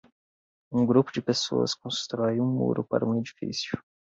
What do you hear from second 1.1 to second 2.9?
de pessoas constrói um muro